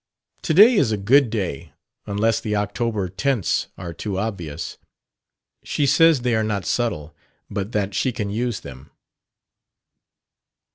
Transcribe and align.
"To 0.41 0.55
day 0.55 0.73
is 0.77 0.91
a 0.91 0.97
good 0.97 1.29
day 1.29 1.73
unless 2.07 2.39
the 2.41 2.55
October 2.55 3.07
tints 3.07 3.67
are 3.77 3.93
too 3.93 4.17
obvious." 4.17 4.79
"She 5.63 5.85
says 5.85 6.21
they 6.21 6.33
are 6.33 6.43
not 6.43 6.65
subtle, 6.65 7.13
but 7.51 7.71
that 7.73 7.93
she 7.93 8.11
can 8.11 8.31
use 8.31 8.61
them." 8.61 8.89